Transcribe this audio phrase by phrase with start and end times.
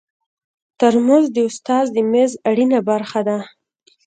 [0.79, 3.37] ترموز د استاد د میز اړینه برخه ده.